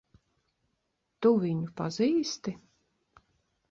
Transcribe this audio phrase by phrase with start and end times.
[1.27, 2.59] Tu viņu pazīsti?